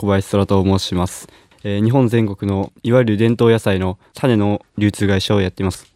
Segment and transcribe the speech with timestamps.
[0.00, 1.28] 小林空と申します、
[1.62, 5.92] えー、日本全国のいわゆる伝統野菜の種の流通会社をやっています。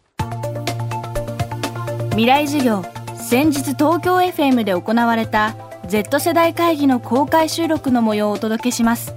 [2.11, 2.83] 未来授業
[3.15, 5.55] 先日東京 FM で行われた
[5.87, 9.15] Z 世代会議の公開収録の模様をお届けします。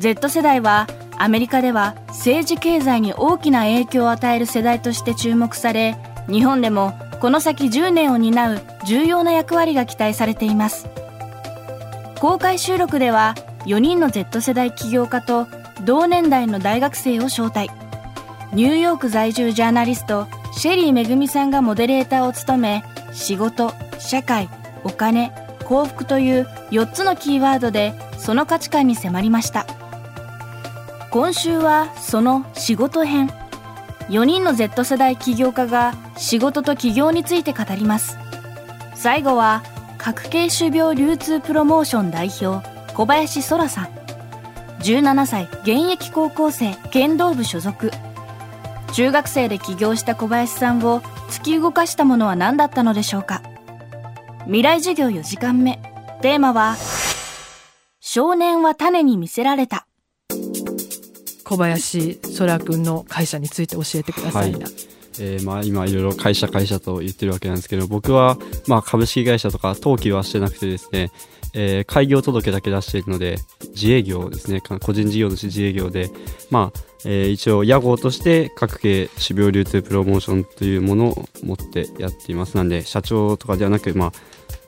[0.00, 5.96] Z 世代はアメリカでは政治経済に大きな影響を与える世代として注目され
[6.28, 10.88] 日本でもこの先10年を担う重要な役割が期待されています。
[12.18, 15.46] 公開収録では4人の Z 世代起業家と
[15.84, 17.70] 同年代の大学生を招待。
[18.52, 24.48] ニューヨーク在住ジャーナリストシェリーめぐみさんがモデレーターを務め仕事社会
[24.82, 25.32] お金
[25.64, 29.66] 幸福という4つのキーワードでその価値観に迫りました。
[31.10, 33.30] 今週はその仕事編。
[34.08, 38.18] 4人の Z 世代起業家が仕事と起業について語ります。
[38.96, 39.62] 最後は
[39.98, 42.66] 核系種苗流通プロモーション代表
[43.00, 43.86] 小林空さん。
[44.82, 47.90] 17歳現役高校生剣道部所属。
[48.92, 53.42] 中学生で起業した小林さんを突き動かしたものは何だったのでしょうか。
[54.44, 55.80] 未来授業4時間目。
[56.20, 56.76] テーマは
[58.00, 59.86] 少年は種に見せられた。
[61.44, 71.10] 小林空くんの会社について教えてくださいな、はいえー、まあ今いろいろ会社会社と言ってるわけなんですけど僕はまあ株式会社とか登記はしてなくてですね
[71.52, 73.38] えー、開業届だけ出しているので
[73.70, 74.60] 自営業ですね。
[74.60, 76.10] 個人事業主自営業で、
[76.50, 82.56] まあえ、一応屋号として各系種苗流通プロモーションというものを持ってやっています。
[82.56, 84.12] なんで社長とかではなく、まあ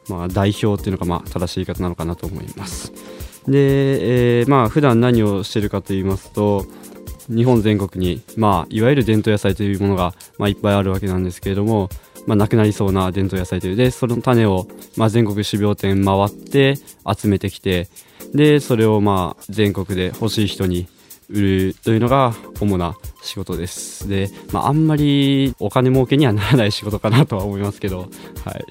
[0.08, 2.92] まあ、代表っていうのがまあ正しい言い方なのかなと思います。
[3.46, 6.66] で、え、まあ普段何をしてるかと言いますと
[7.34, 11.88] 日本全国に、まあ、いわゆる伝統野菜というものが、まあ、いっぱいあるわけなんですけれども、
[12.26, 16.76] まあ、なくなりそうな伝統野菜というでその種を、まあ、全国種苗店回って
[17.16, 17.88] 集めてきて
[18.32, 20.86] でそれをまあ全国で欲しい人に
[21.28, 24.08] 売るというのが主な仕事です。
[24.08, 28.64] で、まあ、あんまりお金儲けにはならない仕事かなとは思いますけどはい。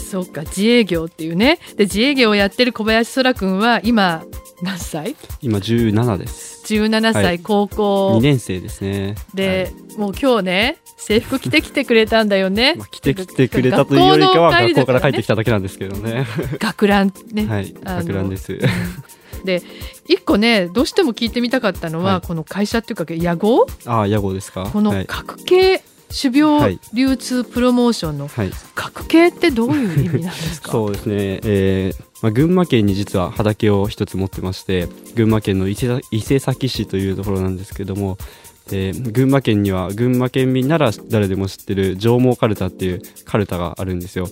[0.00, 1.58] そうか自営業っていうね。
[1.76, 4.24] で自営業をやってる小林空君は今
[4.62, 5.16] 何歳？
[5.42, 12.74] 今17です17歳、はい、高校2年生ですねで、はい、もう今日ね制服着てきてくれたんだよね。
[12.76, 16.26] まあ、着てきてくれたというよりかは学校から帰ってきただけなんですけどね。
[16.58, 17.46] 学ランね。
[17.46, 18.58] はい、学ランです。
[19.44, 19.62] で
[20.08, 24.68] 一個ねどうしても聞いてみたかったのは、はい、この会社っていうか屋号あ屋号ですか？
[24.72, 28.28] この角系種苗流通プロモーションの
[28.74, 38.18] 角系ってどういう意味なんですか、そうですね、えーまあ、群馬県に実は畑を一つ持ってまして群馬県の伊勢崎市というところなんですけども
[38.68, 44.28] で群馬県には群馬県民なら誰でも知ってる上毛かるたっていうかるたがあるんですよ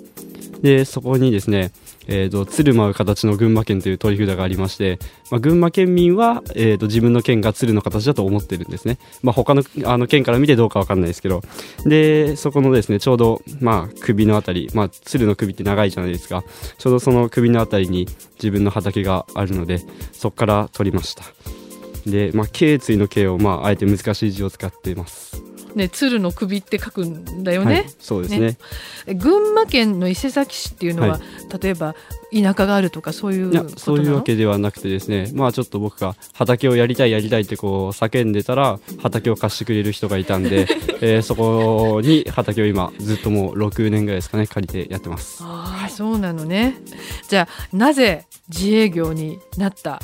[0.63, 1.73] でそこにですね、
[2.09, 4.99] えーと、鶴舞う形の群馬県という取り札がありまして、
[5.31, 11.43] まあ、群馬県民は、えーと、自分の県が鶴の形だと思ってるんですね、まあ、他のあの県から見てどうか分かんないですけど。
[11.85, 16.45] でそこのですねちょうど、まあ、首のあたり、まあ、鶴の首って長いじゃないですか。
[16.79, 18.07] ちょうどその首のあたりに
[18.37, 19.81] 自分の畑があるので
[20.13, 21.25] そこから取りました。
[22.07, 25.46] で、まあ、頸椎の頸を、まあ、あえて難しい字を使っています。
[25.77, 27.75] ね、鶴の首って書くんだよね。
[27.75, 28.57] はい、そうですね、
[29.07, 31.95] ね、群馬県の伊勢崎市っていうのは、はい、例えば
[32.33, 40.67] 田舎があるとかそういうそういうわけではなくてですねまあちょっと僕が畑をやりたいやりたいってこう叫んでたら畑を貸してくれる人がいたんで、
[41.03, 45.41] えー、そこに畑を今ずっともう6年ぐらいですかね借りてやってます。
[45.43, 46.77] ああ、そうなのね。
[47.29, 50.01] じゃあなぜ自営業になった？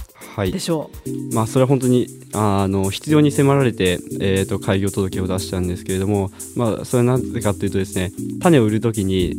[0.50, 9.32] でしょう、はい、まあ、それは本当にあの必要に迫られて、えーと、開業届を出したんですけれども、まあ、それはなぜかというとですね種を売るときに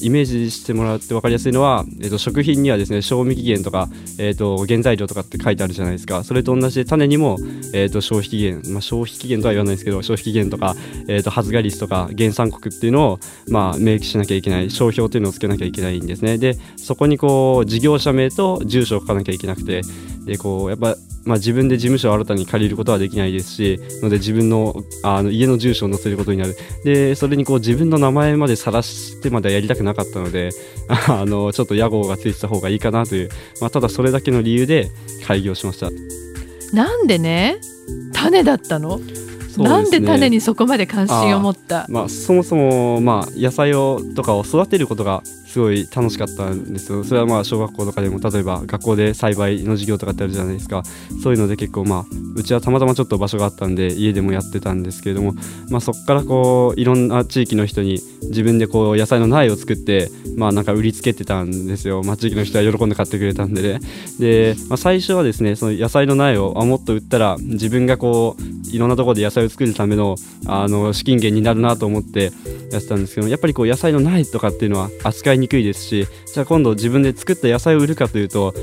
[0.00, 3.88] イメージしてもらって分かりやすいのは、えーと、食品にはですね賞味期限とか、
[4.18, 6.24] えーと、原材料とかって書いてあるじゃないですか。
[6.24, 7.38] それと同じで種にも、
[7.72, 10.74] えー、と消費期限、まあ、消費期限とは言わないですけど消費期限とか、
[11.08, 16.36] えー、と発芽率とか原産国っていうのを、まあ、明記しなきゃいけない商標というのをつけなきゃいけないんですね。
[16.36, 19.80] でそこにこう事業者名と住所を書かなきゃいけなくて
[20.26, 24.74] でこうやっぱ、まあ、自分で事務所を新たに借りることはできないですしので自分の
[25.04, 26.56] あの家の住所を載せることになる。
[26.84, 30.50] でそれにこう自分の名前まで晒してまではやりたくなかったので
[31.08, 33.28] あのちょっと屋号がついてた方がいいかなという、
[33.60, 34.90] まあ、ただそれだけの理由で
[35.26, 35.90] 開業しました。
[36.72, 37.58] なんでね
[38.12, 38.98] 種だったの？
[38.98, 41.86] ね、なんで種にそこまで関心を持った？
[41.88, 45.22] まあ、そもそも、まあ、野菜をとかを育てることが
[45.56, 47.02] すごい楽しかったんですよ。
[47.02, 50.82] それはまあ小学校とかでも例えば学校で栽培の授業とかってあるじゃないですか。
[51.22, 52.04] そういうので結構まあ
[52.34, 55.32] うちはたまたまちょっと場所があったんで家でもやってたんですけれども、
[55.70, 63.80] まあ、そこからこういろんな地域の人に自分でこう野菜の苗を作ってまあなんか売りつけてたんですよ、まあ、地域の人は喜んで買ってくれたんでね。
[64.20, 70.16] で、まあ、最初はですねその野菜の苗をあもっと売ったら自分がこういろんなところで野菜を作るための
[70.46, 72.32] あの資金源になるなと思って
[72.70, 78.54] やってたんですけどやっぱりこう野菜の苗とかっていうのは扱いにくいですしじゃあ今度自分で作った野菜を売るかというと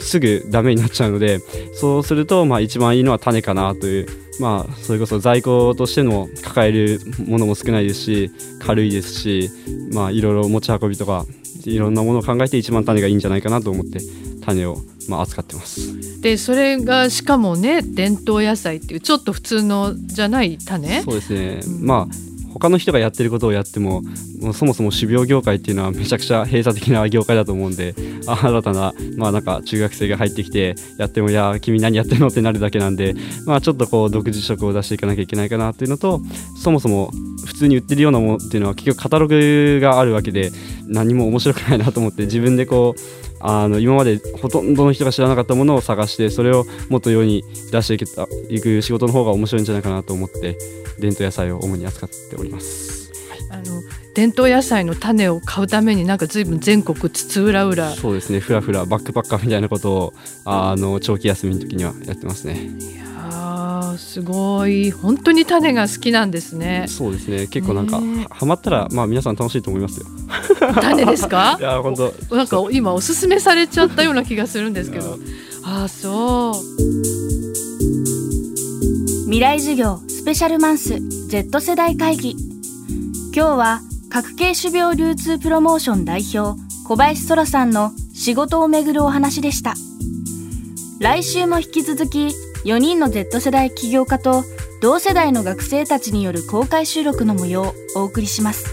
[0.00, 1.40] すぐダメになっちゃうので
[1.74, 4.06] そうするとまあ一番いいのは種かなという
[4.40, 8.30] まあそれこそ在庫としての抱えるものも少ないですし
[8.60, 9.50] 軽いですし
[9.92, 11.26] まあいろいろ持ち運びとか
[11.64, 14.00] いろんなものを考えて一番種がいいんじゃないかなと思って
[14.40, 14.78] 種を
[15.08, 16.20] まあ扱ってます。
[16.20, 21.02] でそれがしかもね伝統野菜っていうちょっと普通のじゃない種？
[21.02, 22.14] そうですね、うん、まあ
[22.52, 24.02] 他の人がやってることをやっても
[24.40, 27.94] もうそもそも種苗業界っていうのはめちゃくちゃ閉鎖的な業界だと思うんで
[28.26, 33.14] 新たな,、まあ、なんか中学生が入ってきてやってもいや君何やってんのってなるだけなんで、
[33.46, 36.20] まあ、ちょっとこう独自色を出していかなきゃいけないかなっていうのと
[36.60, 37.12] そもそも
[37.46, 40.50] 普通に売ってるようなものっていうのは結局カタログがあるわけで
[40.86, 43.00] 何も面白くないなと思って自分でこう
[43.40, 47.42] あの今までほとんどの人が知らなかったものを探してそれをもっと世に
[47.72, 50.58] 出していけたいく仕事の方が面白いんじゃないかなと思って
[50.98, 53.00] 伝統野菜を主に扱っております。
[53.52, 53.82] あの
[54.14, 58.38] 伝統野菜の種を買うためになんかずいぶん全国津々浦々そうですね。
[58.38, 60.14] ふらふらバックパッカーみたいなことを
[60.44, 62.70] あの長期休みの時にはやってますね。
[62.78, 64.92] いやすごい。
[64.92, 66.84] 本当に種が好きなんですね。
[66.88, 67.46] そうですね。
[67.48, 70.06] 結構なんか、ね、はまったらまあ皆さん楽しいと思いますよ
[70.80, 71.56] 種ですか？
[71.58, 72.12] いや本当。
[72.36, 75.18] なんか今おすすめされちゃったような気がするんですけど。
[75.64, 76.54] ああそう。
[79.24, 80.98] 未来授業スペシャルマンス
[81.28, 82.36] Z 世代会議。
[83.34, 83.80] 今日は
[84.10, 89.74] 核系種苗流通プロモーション代表小林空さんの仕事をめぐるお話でした。
[90.98, 92.28] 来週も引き続き
[92.66, 94.44] 4人の Z 世代起業家と
[94.82, 98.66] 同世代の学生たちによる公開収録の模様をお送りします